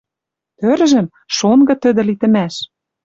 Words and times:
Тӧржӹм— 0.59 1.07
шонгы 1.35 1.75
тӹдӹ 1.81 2.01
литӹмӓш. 2.09 2.55